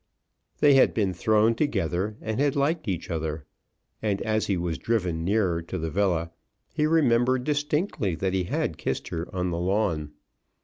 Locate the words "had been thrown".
0.73-1.53